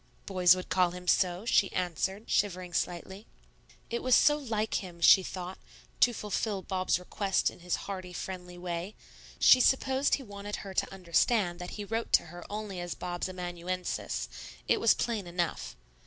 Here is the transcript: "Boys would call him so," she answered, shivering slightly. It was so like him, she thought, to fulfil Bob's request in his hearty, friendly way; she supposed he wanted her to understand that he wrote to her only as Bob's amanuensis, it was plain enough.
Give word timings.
"Boys 0.25 0.55
would 0.55 0.67
call 0.69 0.89
him 0.89 1.07
so," 1.07 1.45
she 1.45 1.71
answered, 1.73 2.27
shivering 2.27 2.73
slightly. 2.73 3.27
It 3.91 4.01
was 4.01 4.15
so 4.15 4.35
like 4.35 4.83
him, 4.83 4.99
she 4.99 5.21
thought, 5.21 5.59
to 5.99 6.11
fulfil 6.11 6.63
Bob's 6.63 6.97
request 6.97 7.51
in 7.51 7.59
his 7.59 7.75
hearty, 7.85 8.11
friendly 8.11 8.57
way; 8.57 8.95
she 9.37 9.61
supposed 9.61 10.15
he 10.15 10.23
wanted 10.23 10.55
her 10.65 10.73
to 10.73 10.91
understand 10.91 11.59
that 11.59 11.77
he 11.77 11.85
wrote 11.85 12.11
to 12.13 12.25
her 12.33 12.43
only 12.49 12.79
as 12.79 12.95
Bob's 12.95 13.29
amanuensis, 13.29 14.27
it 14.67 14.79
was 14.81 14.95
plain 14.95 15.27
enough. 15.27 15.75